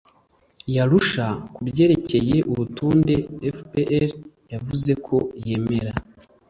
y 0.73 0.77
arusha 0.83 1.25
ku 1.53 1.59
byerekeye 1.67 2.35
urutonde 2.51 3.15
fpr 3.55 4.03
yavuze 4.53 4.91
ko 5.05 5.17
yemera 5.45 5.91